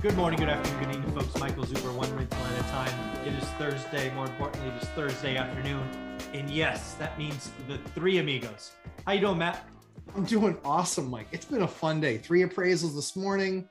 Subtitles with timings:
[0.00, 1.36] Good morning, good afternoon, good evening, folks.
[1.40, 3.26] Michael Zuber, one rental at a time.
[3.26, 4.14] It is Thursday.
[4.14, 5.82] More importantly, it is Thursday afternoon,
[6.32, 8.70] and yes, that means the three amigos.
[9.04, 9.66] How you doing, Matt?
[10.14, 11.26] I'm doing awesome, Mike.
[11.32, 12.16] It's been a fun day.
[12.16, 13.68] Three appraisals this morning,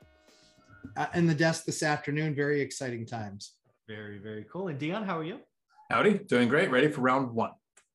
[0.98, 2.34] uh, and the desk this afternoon.
[2.34, 3.54] Very exciting times.
[3.88, 4.68] Very, very cool.
[4.68, 5.38] And Dion, how are you?
[5.90, 6.70] Howdy, doing great.
[6.70, 7.52] Ready for round one.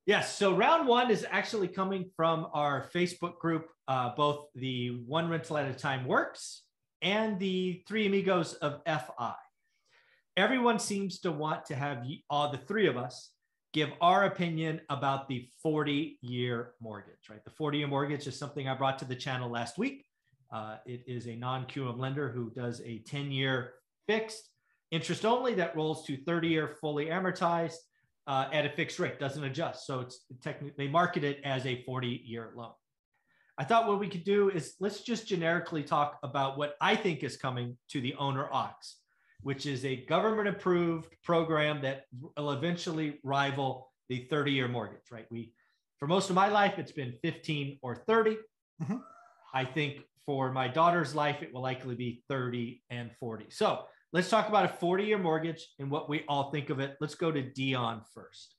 [0.07, 0.35] Yes.
[0.35, 5.55] So round one is actually coming from our Facebook group, uh, both the One Rental
[5.55, 6.63] at a Time Works
[7.03, 9.35] and the Three Amigos of FI.
[10.35, 13.29] Everyone seems to want to have all the three of us
[13.73, 17.43] give our opinion about the 40 year mortgage, right?
[17.43, 20.05] The 40 year mortgage is something I brought to the channel last week.
[20.51, 23.74] Uh, it is a non QM lender who does a 10 year
[24.07, 24.49] fixed
[24.91, 27.77] interest only that rolls to 30 year fully amortized
[28.27, 29.85] uh, at a fixed rate, doesn't adjust.
[29.85, 32.71] So it's technically, they market it as a 40 year loan.
[33.57, 37.23] I thought what we could do is let's just generically talk about what I think
[37.23, 38.73] is coming to the owner occ,
[39.41, 45.27] which is a government approved program that will eventually rival the 30 year mortgage, right?
[45.29, 45.54] We,
[45.99, 48.37] for most of my life, it's been 15 or 30.
[48.81, 48.98] Mm-hmm.
[49.54, 53.46] I think for my daughter's life, it will likely be 30 and 40.
[53.49, 56.96] So let's talk about a 40 year mortgage and what we all think of it.
[56.99, 58.55] Let's go to Dion first.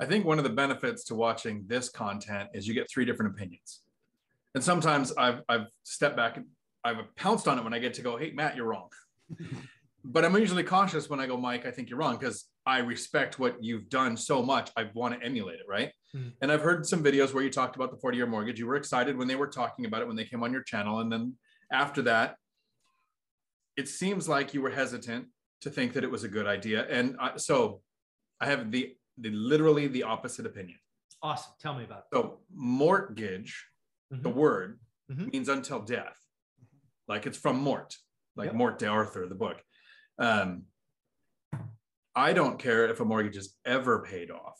[0.00, 3.34] I think one of the benefits to watching this content is you get three different
[3.34, 3.80] opinions.
[4.54, 6.46] And sometimes I've, I've stepped back and
[6.84, 8.88] I've pounced on it when I get to go, hey, Matt, you're wrong.
[10.04, 13.38] but I'm usually cautious when I go, Mike, I think you're wrong because I respect
[13.38, 14.70] what you've done so much.
[14.76, 15.90] I want to emulate it, right?
[16.14, 16.28] Mm-hmm.
[16.40, 18.58] And I've heard some videos where you talked about the 40 year mortgage.
[18.58, 21.00] You were excited when they were talking about it when they came on your channel.
[21.00, 21.34] And then
[21.72, 22.36] after that,
[23.76, 25.26] it seems like you were hesitant
[25.62, 26.86] to think that it was a good idea.
[26.88, 27.80] And I, so
[28.40, 30.78] I have the the literally the opposite opinion.
[31.22, 31.52] Awesome.
[31.60, 32.04] Tell me about it.
[32.16, 33.66] So mortgage,
[34.12, 34.22] mm-hmm.
[34.22, 34.78] the word
[35.10, 35.28] mm-hmm.
[35.32, 36.18] means until death.
[37.08, 37.96] Like it's from Mort,
[38.36, 38.54] like yep.
[38.54, 39.62] Morte d'Arthur, the book.
[40.18, 40.64] Um,
[42.14, 44.58] I don't care if a mortgage is ever paid off.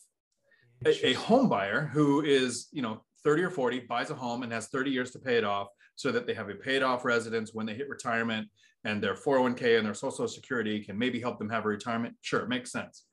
[0.86, 4.52] A, a home buyer who is, you know, 30 or 40 buys a home and
[4.52, 7.52] has 30 years to pay it off so that they have a paid off residence
[7.52, 8.48] when they hit retirement
[8.84, 12.14] and their 401k and their social security can maybe help them have a retirement.
[12.22, 13.04] Sure, it makes sense.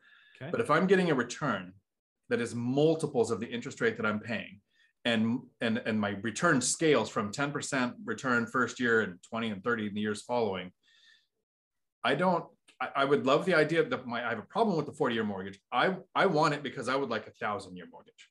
[0.41, 0.51] Okay.
[0.51, 1.73] But if I'm getting a return
[2.29, 4.61] that is multiples of the interest rate that I'm paying,
[5.05, 9.87] and and and my return scales from 10% return first year and 20 and 30
[9.87, 10.71] in the years following,
[12.03, 12.45] I don't.
[12.81, 15.15] I, I would love the idea that my I have a problem with the 40
[15.15, 15.59] year mortgage.
[15.71, 18.29] I I want it because I would like a thousand year mortgage.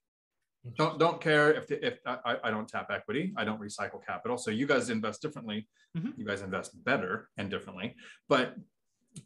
[0.76, 4.36] Don't don't care if the, if I, I don't tap equity, I don't recycle capital.
[4.36, 5.68] So you guys invest differently.
[5.96, 6.10] Mm-hmm.
[6.16, 7.94] You guys invest better and differently.
[8.28, 8.56] But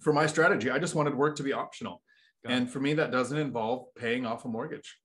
[0.01, 2.03] for my strategy, I just wanted work to be optional
[2.45, 4.97] and for me, that doesn't involve paying off a mortgage.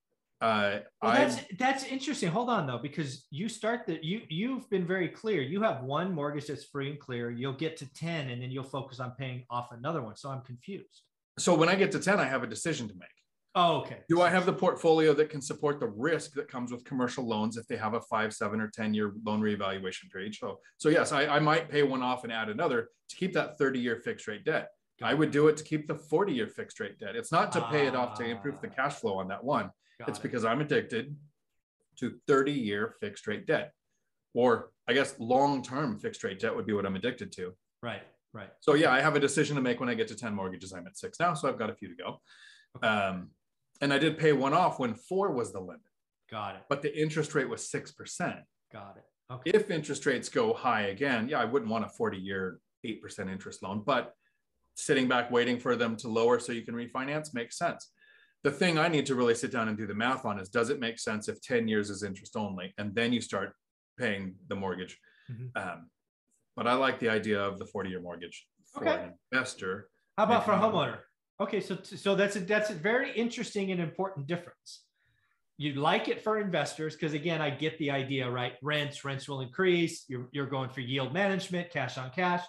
[0.42, 2.30] Uh, well, that's that's interesting.
[2.30, 5.42] Hold on though, because you start the you you've been very clear.
[5.42, 7.32] You have one mortgage that's free and clear.
[7.32, 10.18] You'll get to ten, and then you'll focus on paying off another one.
[10.18, 11.04] So I'm confused.
[11.40, 13.08] So when I get to ten, I have a decision to make.
[13.56, 14.00] Oh, okay.
[14.10, 17.56] Do I have the portfolio that can support the risk that comes with commercial loans
[17.56, 20.34] if they have a five, seven, or 10 year loan reevaluation period?
[20.34, 23.60] So, so yes, I, I might pay one off and add another to keep that
[23.60, 24.70] 30 year fixed rate debt.
[25.02, 27.16] I would do it to keep the 40 year fixed rate debt.
[27.16, 29.72] It's not to pay it off to improve the cash flow on that one.
[30.00, 30.22] Got it's it.
[30.22, 31.16] because I'm addicted
[32.00, 33.74] to 30 year fixed rate debt.
[34.34, 37.54] Or I guess long term fixed rate debt would be what I'm addicted to.
[37.82, 38.02] Right,
[38.34, 38.50] right.
[38.62, 40.74] So yeah, I have a decision to make when I get to 10 mortgages.
[40.74, 42.22] I'm at six now, so I've got a few to go.
[42.78, 42.88] Okay.
[42.88, 43.30] Um,
[43.82, 45.82] and I did pay one off when four was the limit.
[46.32, 46.62] Got it.
[46.70, 48.42] But the interest rate was 6%.
[48.72, 49.04] Got it.
[49.32, 49.52] Okay.
[49.54, 53.62] If interest rates go high again, yeah, I wouldn't want a 40 year 8% interest
[53.62, 54.14] loan, but
[54.76, 57.92] sitting back waiting for them to lower so you can refinance makes sense.
[58.44, 60.70] The thing I need to really sit down and do the math on is does
[60.70, 63.54] it make sense if 10 years is interest only and then you start
[63.98, 65.00] paying the mortgage?
[65.32, 65.58] Mm-hmm.
[65.62, 65.90] Um,
[66.56, 69.04] but I like the idea of the 40 year mortgage for okay.
[69.04, 69.90] an investor.
[70.18, 71.00] How about for a homeowner?
[71.40, 74.84] Okay, so so that's a that's a very interesting and important difference.
[75.58, 78.54] You'd like it for investors because again, I get the idea, right?
[78.62, 80.06] Rents, rents will increase.
[80.08, 82.44] You're you're going for yield management, cash on cash.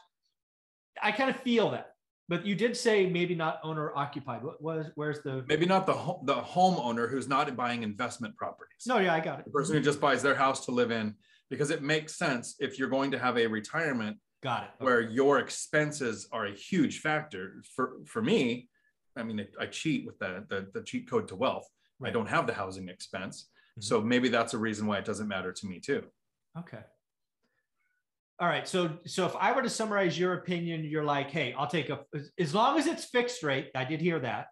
[1.03, 1.94] I kind of feel that.
[2.29, 4.43] But you did say maybe not owner occupied.
[4.43, 8.87] What was where's the maybe not the home, the homeowner who's not buying investment properties.
[8.87, 9.45] No, yeah, I got it.
[9.45, 11.15] The person who just buys their house to live in
[11.51, 14.71] because it makes sense if you're going to have a retirement Got it.
[14.77, 14.85] Okay.
[14.85, 18.69] Where your expenses are a huge factor for for me.
[19.17, 21.67] I mean, I, I cheat with the, the, the cheat code to wealth.
[21.99, 22.11] Right.
[22.11, 23.83] I don't have the housing expense, mm-hmm.
[23.83, 26.03] so maybe that's a reason why it doesn't matter to me too.
[26.59, 26.81] Okay.
[28.41, 28.67] All right.
[28.67, 32.01] So so if I were to summarize your opinion, you're like, hey, I'll take a
[32.39, 33.71] as long as it's fixed rate.
[33.75, 34.49] I did hear that,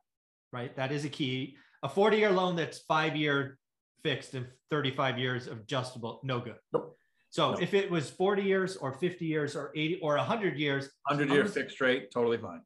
[0.53, 0.75] right?
[0.77, 1.57] That is a key.
[1.83, 3.59] A 40 year loan that's five year
[4.05, 6.57] fixed and 35 years of adjustable, no good.
[6.73, 6.97] Nope.
[7.31, 7.63] So nope.
[7.63, 11.47] if it was 40 years or 50 years or 80 or 100 years, 100 year
[11.47, 12.61] fixed rate, totally fine.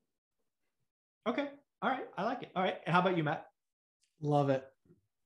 [1.27, 1.49] Okay.
[1.83, 2.07] All right.
[2.17, 2.51] I like it.
[2.55, 2.77] All right.
[2.85, 3.47] And how about you, Matt?
[4.21, 4.65] Love it.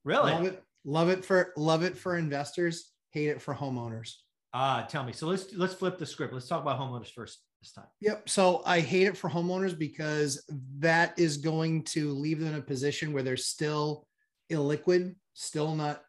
[0.03, 0.31] Really?
[0.31, 0.63] Love it.
[0.83, 4.15] Love it for love it for investors, hate it for homeowners.
[4.53, 5.13] Ah, uh, tell me.
[5.13, 6.33] So let's let's flip the script.
[6.33, 7.85] Let's talk about homeowners first this time.
[8.01, 8.27] Yep.
[8.27, 10.43] So I hate it for homeowners because
[10.79, 14.07] that is going to leave them in a position where they're still
[14.51, 16.03] illiquid, still not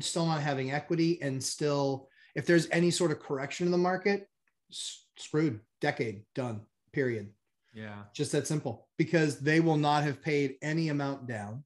[0.00, 4.28] still not having equity, and still if there's any sort of correction in the market,
[4.70, 5.60] screwed.
[5.80, 6.62] Decade done.
[6.92, 7.30] Period.
[7.74, 8.04] Yeah.
[8.14, 8.88] Just that simple.
[8.96, 11.64] Because they will not have paid any amount down.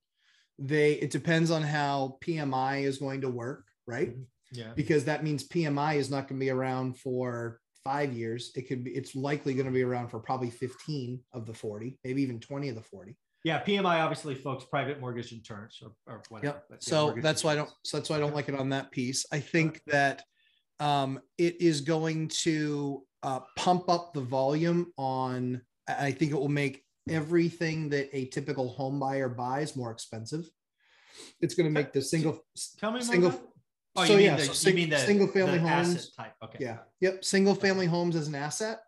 [0.59, 4.11] They it depends on how PMI is going to work, right?
[4.11, 4.23] Mm-hmm.
[4.53, 4.73] Yeah.
[4.75, 8.53] Because that means PMI is not going to be around for five years.
[8.55, 11.99] It could be, it's likely going to be around for probably 15 of the 40,
[12.05, 13.17] maybe even 20 of the 40.
[13.45, 13.63] Yeah.
[13.63, 16.63] PMI, obviously, folks, private mortgage insurance or, or whatever.
[16.71, 16.83] Yep.
[16.83, 18.91] So yeah, that's why I don't, so that's why I don't like it on that
[18.91, 19.25] piece.
[19.33, 20.23] I think that
[20.81, 26.49] um, it is going to uh, pump up the volume on, I think it will
[26.49, 30.49] make everything that a typical home buyer buys more expensive.
[31.41, 32.45] It's going to make the single,
[32.79, 33.33] tell me single,
[33.99, 36.35] Oh, so, you, mean yeah, the, so sing, you mean the single family homes type?
[36.45, 36.59] Okay.
[36.61, 36.79] Yeah.
[37.01, 37.25] Yep.
[37.25, 38.81] Single family homes as an asset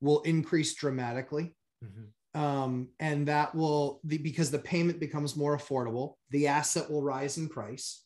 [0.00, 1.54] will increase dramatically.
[1.84, 2.40] Mm-hmm.
[2.40, 7.38] Um, and that will the, because the payment becomes more affordable, the asset will rise
[7.38, 8.02] in price.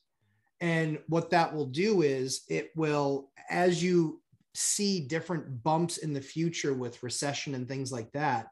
[0.60, 4.20] And what that will do is it will, as you
[4.54, 8.48] see different bumps in the future with recession and things like that,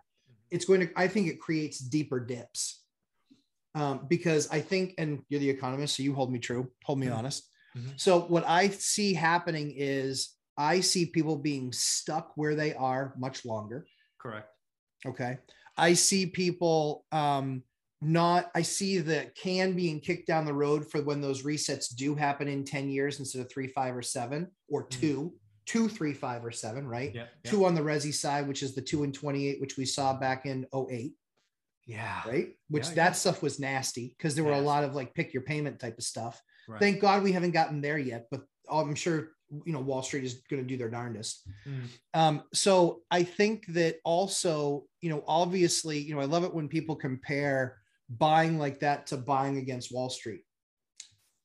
[0.50, 2.82] it's going to, I think it creates deeper dips.
[3.74, 7.08] Um, because I think, and you're the economist, so you hold me true, hold me
[7.08, 7.16] mm-hmm.
[7.16, 7.50] honest.
[7.76, 7.90] Mm-hmm.
[7.96, 13.44] So what I see happening is I see people being stuck where they are much
[13.44, 13.86] longer.
[14.20, 14.48] Correct.
[15.06, 15.38] Okay.
[15.76, 17.62] I see people um
[18.02, 22.14] not I see the can being kicked down the road for when those resets do
[22.14, 25.00] happen in 10 years instead of three, five, or seven, or mm-hmm.
[25.00, 25.34] two,
[25.64, 27.14] two, three, five, or seven, right?
[27.14, 27.50] Yeah, yeah.
[27.50, 30.46] Two on the Resi side, which is the two and 28, which we saw back
[30.46, 31.12] in 08.
[31.86, 32.22] Yeah.
[32.26, 32.48] Right.
[32.68, 35.42] Which yeah, that stuff was nasty because there were a lot of like pick your
[35.42, 36.40] payment type of stuff.
[36.68, 36.80] Right.
[36.80, 39.30] Thank God we haven't gotten there yet, but I'm sure
[39.64, 41.48] you know Wall Street is going to do their darndest.
[41.66, 41.82] Mm.
[42.14, 46.68] Um, so I think that also, you know, obviously, you know, I love it when
[46.68, 47.78] people compare
[48.08, 50.42] buying like that to buying against Wall Street.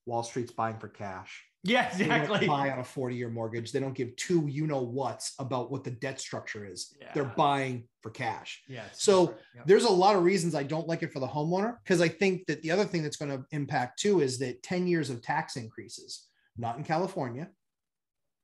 [0.06, 1.44] Wall Street's buying for cash.
[1.63, 2.40] Yeah, exactly.
[2.40, 3.72] They buy on a 40 year mortgage.
[3.72, 6.96] They don't give two you know what's about what the debt structure is.
[7.00, 7.12] Yeah.
[7.13, 8.63] They're buying for cash.
[8.68, 8.84] Yeah.
[8.94, 9.68] So yep.
[9.68, 12.48] there's a lot of reasons I don't like it for the homeowner because I think
[12.48, 15.56] that the other thing that's going to impact too is that 10 years of tax
[15.56, 16.28] increases,
[16.58, 17.48] not in California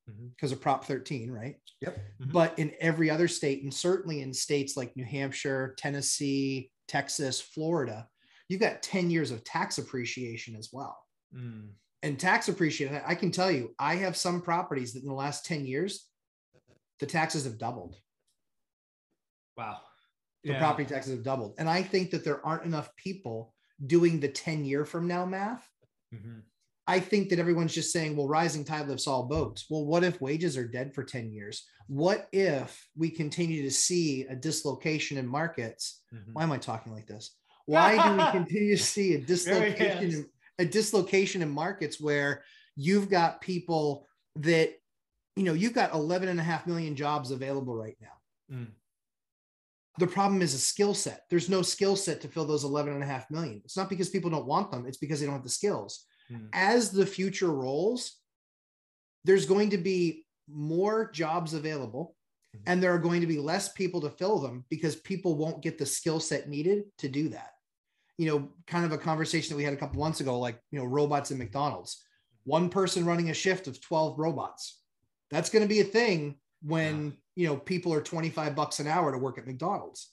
[0.06, 0.54] because mm-hmm.
[0.54, 1.56] of Prop 13, right?
[1.82, 1.98] Yep.
[2.22, 2.32] Mm-hmm.
[2.32, 8.08] But in every other state, and certainly in states like New Hampshire, Tennessee, Texas, Florida,
[8.48, 10.98] you've got 10 years of tax appreciation as well.
[11.36, 11.70] Mm
[12.04, 15.46] and tax appreciation, I can tell you, I have some properties that in the last
[15.46, 16.08] 10 years,
[17.00, 17.96] the taxes have doubled.
[19.58, 19.80] Wow.
[20.44, 20.60] The yeah.
[20.60, 21.56] property taxes have doubled.
[21.58, 23.54] And I think that there aren't enough people
[23.86, 25.68] doing the 10 year from now math.
[26.14, 26.40] Mm-hmm.
[26.90, 29.66] I think that everyone's just saying, well, rising tide lifts all boats.
[29.70, 31.66] Well, what if wages are dead for 10 years?
[31.88, 36.02] What if we continue to see a dislocation in markets?
[36.14, 36.34] Mm-hmm.
[36.34, 37.36] Why am I talking like this?
[37.66, 40.28] Why do we continue to see a dislocation
[40.60, 42.44] a dislocation in markets where
[42.76, 44.74] you've got people that
[45.36, 48.68] you know you've got 11 and a half million jobs available right now mm.
[49.98, 53.04] the problem is a skill set there's no skill set to fill those 11 and
[53.04, 55.44] a half million it's not because people don't want them it's because they don't have
[55.44, 56.48] the skills mm.
[56.54, 58.18] as the future rolls
[59.26, 62.16] there's going to be more jobs available
[62.56, 62.62] mm.
[62.66, 65.78] and there are going to be less people to fill them because people won't get
[65.78, 67.52] the skill set needed to do that
[68.18, 70.80] you know, kind of a conversation that we had a couple months ago, like, you
[70.80, 72.04] know, robots in McDonald's,
[72.44, 74.82] one person running a shift of 12 robots.
[75.30, 77.12] That's going to be a thing when, yeah.
[77.36, 80.12] you know, people are 25 bucks an hour to work at McDonald's.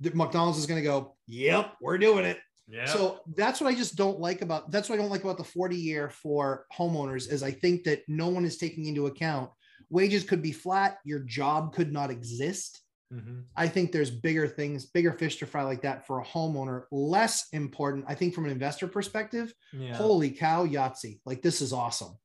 [0.00, 2.38] The, McDonald's is going to go, yep, we're doing it.
[2.68, 2.86] Yeah.
[2.86, 5.44] So that's what I just don't like about that's what I don't like about the
[5.44, 9.50] 40 year for homeowners is I think that no one is taking into account
[9.90, 12.82] wages could be flat, your job could not exist
[13.12, 13.40] Mm-hmm.
[13.56, 16.84] I think there's bigger things, bigger fish to fry like that for a homeowner.
[16.90, 19.52] Less important, I think, from an investor perspective.
[19.72, 19.94] Yeah.
[19.94, 21.20] Holy cow, Yahtzee!
[21.24, 22.16] Like this is awesome.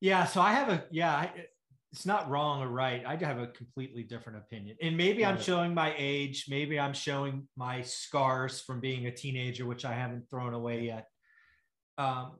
[0.00, 0.24] Yeah.
[0.24, 1.28] So I have a yeah.
[1.92, 3.02] It's not wrong or right.
[3.06, 4.76] I have a completely different opinion.
[4.82, 6.44] And maybe I'm showing my age.
[6.48, 11.06] Maybe I'm showing my scars from being a teenager, which I haven't thrown away yet.
[11.96, 12.32] Um,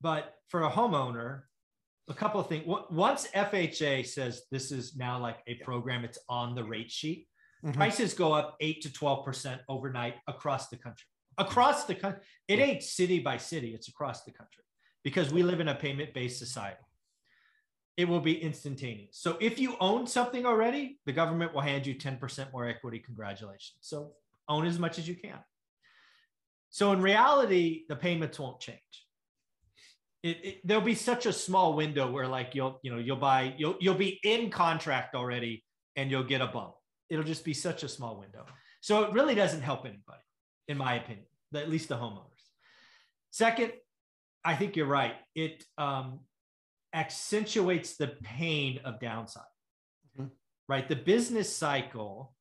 [0.00, 1.42] but for a homeowner,
[2.08, 2.64] a couple of things.
[2.90, 7.26] Once FHA says this is now like a program, it's on the rate sheet.
[7.64, 7.76] Mm-hmm.
[7.76, 11.06] Prices go up eight to 12% overnight across the country.
[11.38, 12.20] Across the country.
[12.46, 14.64] It ain't city by city, it's across the country
[15.04, 16.82] because we live in a payment based society
[17.98, 19.18] it will be instantaneous.
[19.18, 23.00] So if you own something already, the government will hand you 10% more equity.
[23.00, 23.78] Congratulations.
[23.80, 24.12] So
[24.48, 25.40] own as much as you can.
[26.70, 28.78] So in reality, the payments won't change.
[30.28, 33.54] It, it, there'll be such a small window where like you'll you know you'll buy
[33.56, 35.64] you'll you'll be in contract already
[35.96, 36.74] and you'll get a bump.
[37.08, 38.44] It'll just be such a small window.
[38.82, 40.22] So it really doesn't help anybody,
[40.68, 42.44] in my opinion, at least the homeowners.
[43.30, 43.72] Second,
[44.44, 45.14] I think you're right.
[45.34, 46.20] It um,
[46.94, 49.42] accentuates the pain of downside.
[50.18, 50.28] Mm-hmm.
[50.68, 50.88] Right?
[50.88, 52.34] The business cycle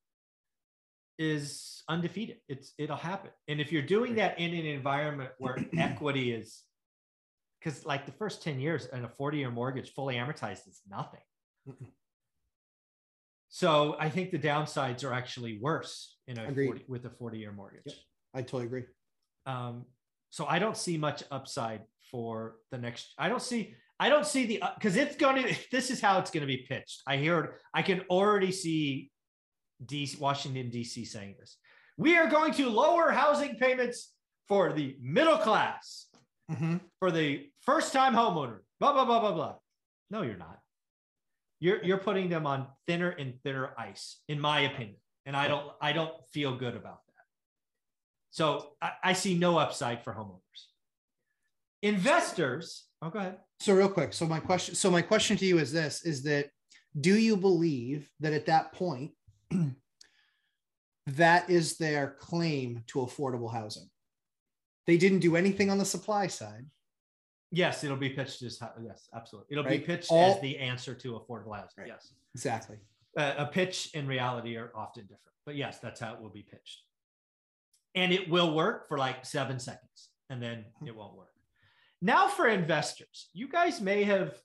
[1.18, 2.38] is undefeated.
[2.48, 3.32] It's it'll happen.
[3.48, 6.62] And if you're doing that in an environment where equity is
[7.60, 11.20] because like the first 10 years and a 40 year mortgage fully amortized is nothing.
[13.50, 17.52] So I think the downsides are actually worse in a 40, with a 40 year
[17.52, 17.84] mortgage.
[17.86, 17.96] Yep.
[18.34, 18.84] I totally agree.
[19.46, 19.86] Um,
[20.30, 23.14] so I don't see much upside for the next.
[23.18, 25.56] I don't see I don't see the because uh, it's going to.
[25.72, 27.02] This is how it's going to be pitched.
[27.08, 27.56] I hear.
[27.74, 29.12] I can already see
[29.86, 31.06] DC, Washington D.C.
[31.06, 31.58] saying this.
[31.98, 34.14] We are going to lower housing payments
[34.48, 36.08] for the middle class,
[36.52, 36.78] mm-hmm.
[37.00, 38.60] for the first-time homeowner.
[38.80, 39.56] Blah blah blah blah blah.
[40.10, 40.60] No, you're not.
[41.60, 45.72] You're you're putting them on thinner and thinner ice, in my opinion, and I don't
[45.82, 47.24] I don't feel good about that.
[48.32, 50.42] So I, I see no upside for homeowners.
[51.82, 52.86] Investors.
[53.02, 53.38] Oh, go ahead.
[53.60, 54.14] So real quick.
[54.14, 54.76] So my question.
[54.76, 56.50] So my question to you is this: Is that
[57.00, 59.12] do you believe that at that point,
[61.08, 63.90] that is their claim to affordable housing?
[64.88, 66.66] They didn't do anything on the supply side.
[67.52, 69.48] Yes, it'll be pitched as yes, absolutely.
[69.52, 69.80] It'll right?
[69.80, 71.70] be pitched All, as the answer to affordable housing.
[71.78, 71.88] Right.
[71.88, 72.78] Yes, exactly.
[73.16, 76.44] Uh, a pitch and reality are often different, but yes, that's how it will be
[76.44, 76.84] pitched,
[77.96, 81.32] and it will work for like seven seconds, and then it won't work.
[82.02, 84.36] Now, for investors, you guys may have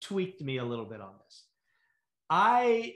[0.00, 1.44] tweaked me a little bit on this.
[2.30, 2.94] I,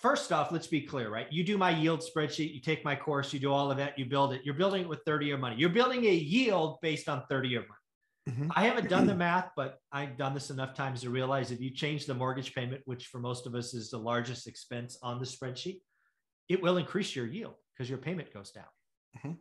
[0.00, 1.26] first off, let's be clear, right?
[1.30, 4.04] You do my yield spreadsheet, you take my course, you do all of that, you
[4.06, 4.42] build it.
[4.44, 5.56] You're building it with 30 year money.
[5.58, 7.72] You're building a yield based on 30 year money.
[8.36, 8.52] Mm-hmm.
[8.54, 11.70] I haven't done the math, but I've done this enough times to realize if you
[11.70, 15.24] change the mortgage payment, which for most of us is the largest expense on the
[15.24, 15.80] spreadsheet,
[16.48, 18.64] it will increase your yield because your payment goes down.
[19.16, 19.32] Mm-hmm.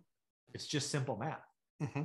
[0.54, 1.44] It's just simple math.
[1.84, 2.04] Mm-hmm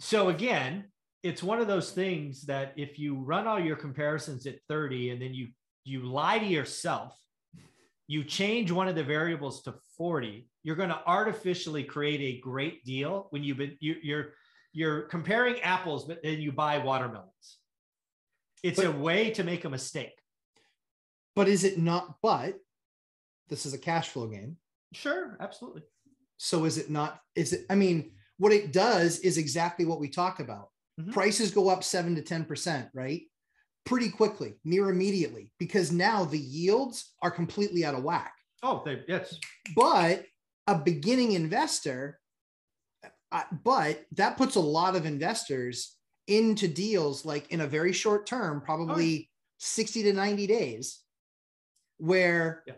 [0.00, 0.86] so again,
[1.22, 5.22] it's one of those things that if you run all your comparisons at 30 and
[5.22, 5.48] then you
[5.84, 7.16] you lie to yourself,
[8.06, 12.84] you change one of the variables to 40, you're going to artificially create a great
[12.84, 14.34] deal when you've been you, you're
[14.72, 17.58] you're comparing apples, but then you buy watermelons.
[18.62, 20.12] It's but, a way to make a mistake.
[21.34, 22.16] But is it not?
[22.22, 22.56] But
[23.48, 24.56] this is a cash flow game.
[24.92, 25.82] Sure, absolutely.
[26.36, 27.20] So is it not?
[27.34, 27.66] Is it?
[27.70, 30.68] I mean, what it does is exactly what we talk about.
[31.00, 31.12] Mm-hmm.
[31.12, 33.22] Prices go up seven to 10%, right?
[33.84, 38.32] Pretty quickly, near immediately, because now the yields are completely out of whack.
[38.62, 39.38] Oh, they, yes.
[39.74, 40.24] But
[40.66, 42.18] a beginning investor,
[43.32, 45.96] uh, but that puts a lot of investors
[46.26, 49.34] into deals like in a very short term, probably oh.
[49.58, 51.00] 60 to 90 days,
[51.98, 52.74] where yeah.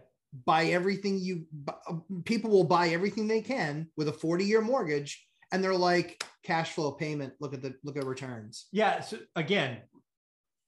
[0.47, 1.94] buy everything you uh,
[2.25, 6.73] people will buy everything they can with a 40 year mortgage and they're like cash
[6.73, 7.35] flow payment.
[7.40, 8.66] Look at the look at returns.
[8.73, 9.00] Yeah.
[9.00, 9.78] So again,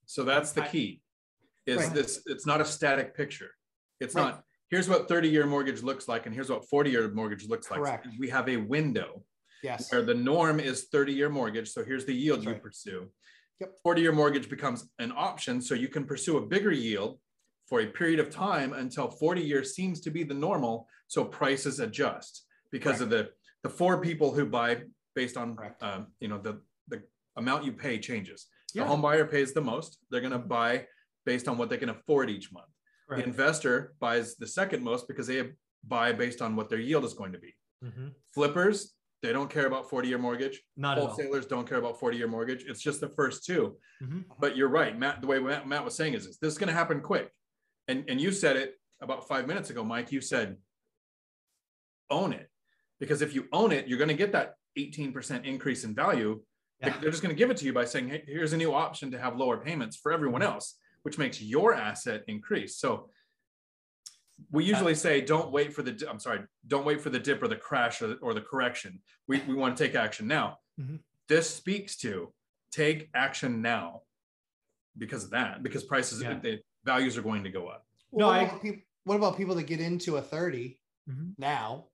[0.07, 1.01] so that's the key.
[1.67, 1.95] Is right.
[1.95, 2.23] this?
[2.27, 3.51] It's not a static picture.
[4.01, 4.25] It's right.
[4.25, 4.43] not.
[4.71, 7.81] Here's what 30 year mortgage looks like, and here's what 40 year mortgage looks like.
[7.81, 8.09] Correct.
[8.19, 9.23] We have a window.
[9.63, 9.91] Yes.
[9.91, 11.71] Where the norm is 30 year mortgage.
[11.71, 13.09] So here's the yield you pursue.
[13.61, 13.77] Yep.
[13.83, 15.61] 40 year mortgage becomes an option.
[15.61, 17.19] So you can pursue a bigger yield
[17.67, 20.87] for a period of time until 40 years seems to be the normal.
[21.07, 23.31] So prices adjust because of the
[23.63, 24.83] the four people who buy
[25.15, 27.03] based on um, you know the the
[27.37, 28.47] amount you pay changes.
[28.75, 28.83] Yeah.
[28.83, 29.99] The home buyer pays the most.
[30.11, 30.87] They're going to buy
[31.25, 32.67] based on what they can afford each month.
[33.09, 33.19] Right.
[33.19, 35.51] The investor buys the second most because they
[35.87, 37.55] buy based on what their yield is going to be.
[37.85, 38.09] Mm-hmm.
[38.35, 40.61] Flippers, they don't care about 40 year mortgage.
[40.77, 42.65] Not Wholesalers don't care about 40 year mortgage.
[42.67, 44.21] It's just the first 2 mm-hmm.
[44.39, 45.21] But you're right, Matt.
[45.21, 47.31] The way Matt, Matt was saying is this: this is going to happen quick.
[47.89, 50.13] And and you said it about five minutes ago, Mike.
[50.13, 50.57] You said
[52.11, 52.49] own it
[53.01, 56.41] because if you own it, you're going to get that 18% increase in value.
[56.87, 56.97] Yeah.
[57.01, 59.11] They're just going to give it to you by saying, hey, here's a new option
[59.13, 62.77] to have lower payments for everyone else, which makes your asset increase.
[62.77, 63.09] So
[64.51, 67.49] we usually say, don't wait for the, I'm sorry, don't wait for the dip or
[67.49, 69.01] the crash or the, or the correction.
[69.29, 70.59] We, we want to take action now.
[70.81, 70.97] Mm-hmm.
[71.29, 72.33] This speaks to
[72.73, 74.03] take action now
[74.99, 76.39] because of that, because prices, yeah.
[76.41, 77.87] the values are going to go up.
[78.13, 81.31] No, what, I, about people, what about people that get into a 30 mm-hmm.
[81.39, 81.87] now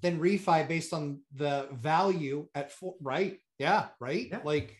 [0.00, 3.38] then refi based on the value at four, right?
[3.58, 4.28] Yeah, right.
[4.30, 4.40] Yeah.
[4.44, 4.76] Like,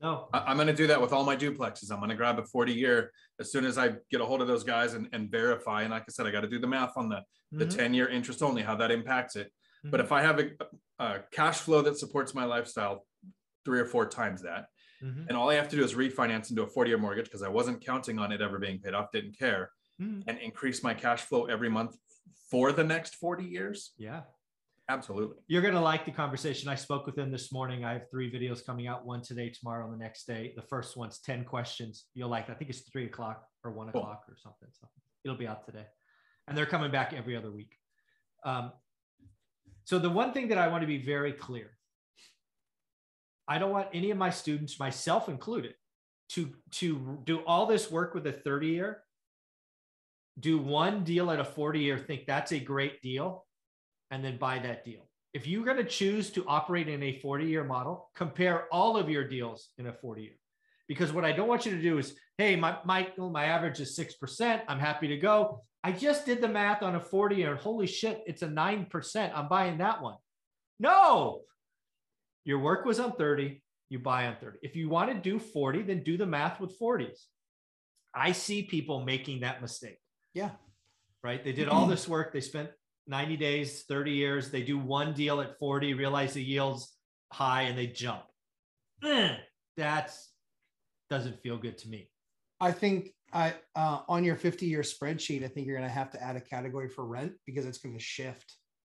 [0.00, 1.90] no, I, am going to do that with all my duplexes.
[1.90, 4.46] I'm going to grab a 40 year as soon as I get a hold of
[4.46, 5.82] those guys and, and verify.
[5.82, 7.58] And like I said, I got to do the math on the, mm-hmm.
[7.58, 9.48] the 10 year interest only, how that impacts it.
[9.48, 9.90] Mm-hmm.
[9.90, 10.50] But if I have a,
[11.00, 13.06] a, cash flow that supports my lifestyle
[13.64, 14.66] three or four times that,
[15.02, 15.24] mm-hmm.
[15.28, 17.48] and all I have to do is refinance into a 40 year mortgage because I
[17.48, 20.20] wasn't counting on it ever being paid off, didn't care, mm-hmm.
[20.28, 21.96] and increase my cash flow every month
[22.50, 23.92] for the next 40 years?
[23.98, 24.22] Yeah.
[24.90, 25.36] Absolutely.
[25.48, 26.68] You're going to like the conversation.
[26.68, 27.84] I spoke with him this morning.
[27.84, 30.54] I have three videos coming out one today, tomorrow, and the next day.
[30.56, 32.06] The first one's 10 questions.
[32.14, 34.00] You'll like, I think it's three o'clock or one cool.
[34.00, 34.68] o'clock or something.
[34.72, 34.88] So
[35.24, 35.84] it'll be out today.
[36.46, 37.76] And they're coming back every other week.
[38.44, 38.72] Um,
[39.84, 41.72] so the one thing that I want to be very clear
[43.46, 45.74] I don't want any of my students, myself included,
[46.30, 49.02] to, to do all this work with a 30 year
[50.38, 53.46] do one deal at a 40 year, think that's a great deal,
[54.10, 55.08] and then buy that deal.
[55.34, 59.10] If you're going to choose to operate in a 40 year model, compare all of
[59.10, 60.32] your deals in a 40 year.
[60.88, 63.98] Because what I don't want you to do is, hey, my, my, my average is
[63.98, 64.62] 6%.
[64.68, 65.62] I'm happy to go.
[65.84, 67.56] I just did the math on a 40 year.
[67.56, 69.32] Holy shit, it's a 9%.
[69.34, 70.16] I'm buying that one.
[70.80, 71.42] No,
[72.44, 73.62] your work was on 30.
[73.90, 74.58] You buy on 30.
[74.62, 77.24] If you want to do 40, then do the math with 40s.
[78.14, 79.98] I see people making that mistake.
[80.34, 80.50] Yeah.
[81.22, 81.42] Right.
[81.42, 82.32] They did all this work.
[82.32, 82.70] They spent
[83.06, 84.50] 90 days, 30 years.
[84.50, 86.94] They do one deal at 40, realize the yield's
[87.32, 88.22] high, and they jump.
[89.76, 90.12] That
[91.08, 92.10] doesn't feel good to me.
[92.60, 96.10] I think I uh, on your 50 year spreadsheet, I think you're going to have
[96.10, 98.56] to add a category for rent because it's going to shift.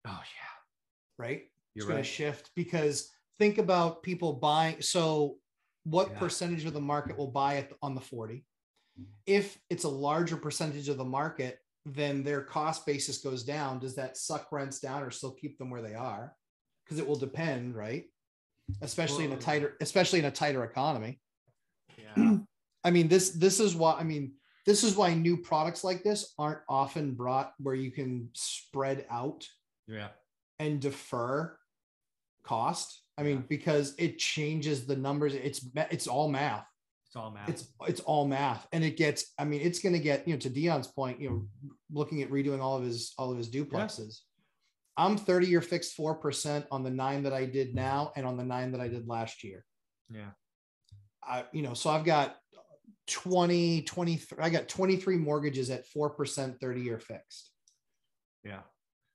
[0.06, 1.42] Oh yeah, right.
[1.74, 1.94] You're it's right.
[1.94, 4.80] going to shift because think about people buying.
[4.82, 5.36] So,
[5.84, 6.18] what yeah.
[6.18, 8.44] percentage of the market will buy it on the 40?
[9.26, 13.78] If it's a larger percentage of the market, then their cost basis goes down.
[13.78, 16.34] Does that suck rents down or still keep them where they are?
[16.84, 18.04] Because it will depend, right?
[18.82, 21.20] Especially in a tighter, especially in a tighter economy.
[21.96, 22.38] Yeah.
[22.84, 24.32] I mean, this this is why I mean
[24.68, 29.48] this is why new products like this aren't often brought where you can spread out
[29.86, 30.08] yeah
[30.58, 31.56] and defer
[32.42, 36.66] cost i mean because it changes the numbers it's it's all math
[37.08, 37.48] it's all math.
[37.48, 39.32] It's it's all math, and it gets.
[39.38, 41.18] I mean, it's going to get you know to Dion's point.
[41.18, 43.98] You know, looking at redoing all of his all of his duplexes.
[43.98, 45.04] Yeah.
[45.04, 48.36] I'm 30 year fixed four percent on the nine that I did now, and on
[48.36, 49.64] the nine that I did last year.
[50.10, 50.30] Yeah.
[51.22, 52.36] I you know so I've got
[53.06, 57.50] 20 23 I got 23 mortgages at 4% 30 year fixed.
[58.44, 58.60] Yeah.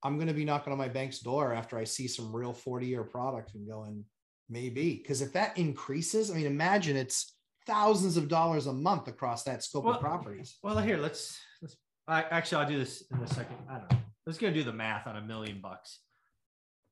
[0.04, 2.88] I'm going to be knocking on my bank's door after I see some real 40
[2.88, 4.04] year product and going
[4.50, 9.44] maybe because if that increases, I mean imagine it's thousands of dollars a month across
[9.44, 10.58] that scope well, of properties.
[10.64, 11.76] Well, here let's let's.
[12.08, 13.56] I, actually, I'll do this in a second.
[13.70, 13.98] I don't know.
[14.26, 16.00] Let's go do the math on a million bucks,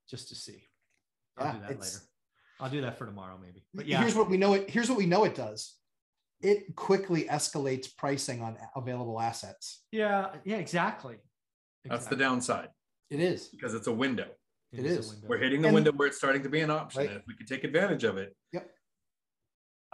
[0.10, 0.68] just to see.
[1.38, 1.98] I'll yeah, do that later.
[2.60, 3.64] I'll do that for tomorrow, maybe.
[3.74, 4.54] But yeah, here's what we know.
[4.54, 5.76] It here's what we know it does.
[6.42, 9.84] It quickly escalates pricing on available assets.
[9.92, 10.30] Yeah.
[10.44, 10.58] Yeah.
[10.58, 11.18] Exactly.
[11.86, 12.70] That's the downside.
[13.10, 14.28] It is because it's a window.
[14.72, 15.22] it, it is.
[15.28, 17.02] We're hitting the and, window where it's starting to be an option.
[17.02, 17.10] Right.
[17.10, 18.70] And if we could take advantage of it, yep.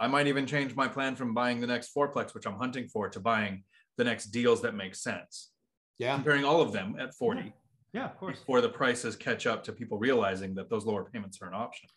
[0.00, 3.08] I might even change my plan from buying the next fourplex, which I'm hunting for,
[3.08, 3.64] to buying
[3.96, 5.50] the next deals that make sense.
[5.98, 6.14] Yeah.
[6.14, 7.40] Comparing all of them at 40.
[7.40, 7.50] Yeah,
[7.92, 8.38] yeah of course.
[8.38, 11.88] Before the prices catch up to people realizing that those lower payments are an option.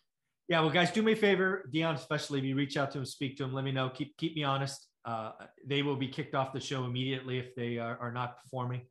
[0.48, 3.06] Yeah, well, guys, do me a favor, Dion, especially if you reach out to him,
[3.06, 3.88] speak to him, let me know.
[3.88, 4.88] Keep keep me honest.
[5.04, 5.32] Uh,
[5.66, 8.82] they will be kicked off the show immediately if they are, are not performing.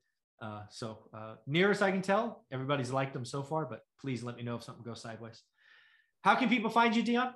[0.42, 4.24] Uh, so uh, near as I can tell, everybody's liked them so far, but please
[4.24, 5.44] let me know if something goes sideways.
[6.24, 7.34] How can people find you, Dion?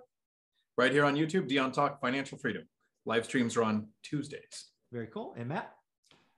[0.77, 2.63] Right here on YouTube, Dion Talk Financial Freedom.
[3.05, 4.71] Live streams are on Tuesdays.
[4.91, 5.33] Very cool.
[5.37, 5.73] And Matt?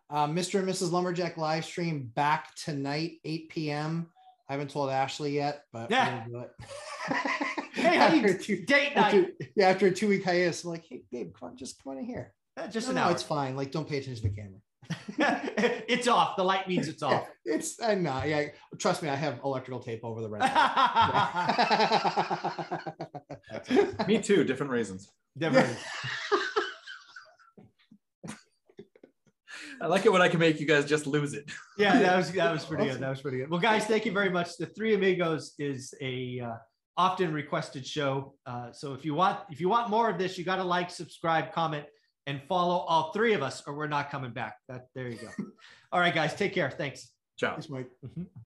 [0.09, 0.59] Uh, Mr.
[0.59, 0.91] and Mrs.
[0.91, 4.07] Lumberjack live stream back tonight, 8 p.m.
[4.49, 6.25] I haven't told Ashley yet, but yeah.
[7.91, 9.05] do hey, how you two, date night?
[9.05, 11.93] After, yeah, after a two week hiatus, I'm like, hey, babe, come on, just come
[11.93, 12.33] on in here.
[12.55, 13.11] Uh, just no, an no, hour.
[13.11, 13.55] it's fine.
[13.55, 14.59] Like, don't pay attention to the camera.
[15.87, 16.35] it's off.
[16.37, 17.27] The light means it's off.
[17.45, 18.27] it's I'm not.
[18.27, 18.47] Yeah,
[18.77, 19.09] trust me.
[19.09, 20.41] I have electrical tape over the red.
[24.07, 24.43] me too.
[24.43, 25.11] Different reasons.
[25.37, 25.77] Different.
[29.79, 31.51] I like it when I can make you guys just lose it.
[31.77, 32.99] yeah, that was that was pretty good.
[32.99, 33.49] That was pretty good.
[33.49, 34.57] Well, guys, thank you very much.
[34.57, 36.55] The Three Amigos is a uh,
[36.97, 38.33] often requested show.
[38.45, 40.89] Uh, so if you want if you want more of this, you got to like,
[40.89, 41.85] subscribe, comment,
[42.25, 44.57] and follow all three of us, or we're not coming back.
[44.67, 45.29] That there you go.
[45.91, 46.69] all right, guys, take care.
[46.71, 47.11] Thanks.
[47.37, 47.51] Ciao.
[47.51, 47.89] Thanks, Mike.
[48.05, 48.23] Mm-hmm.